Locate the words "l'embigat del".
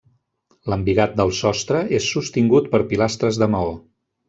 0.71-1.33